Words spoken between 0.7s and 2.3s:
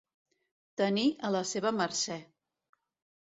Tenir a la seva mercè.